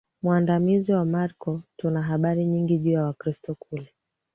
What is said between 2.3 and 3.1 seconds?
nyingi juu ya